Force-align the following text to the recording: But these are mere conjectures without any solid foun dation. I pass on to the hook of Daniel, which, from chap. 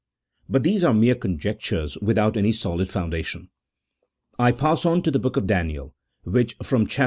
But 0.49 0.63
these 0.63 0.83
are 0.83 0.95
mere 0.95 1.13
conjectures 1.13 1.95
without 1.99 2.35
any 2.35 2.51
solid 2.53 2.89
foun 2.89 3.11
dation. 3.11 3.49
I 4.39 4.51
pass 4.51 4.83
on 4.83 5.03
to 5.03 5.11
the 5.11 5.19
hook 5.19 5.37
of 5.37 5.45
Daniel, 5.45 5.93
which, 6.23 6.55
from 6.63 6.87
chap. 6.87 6.99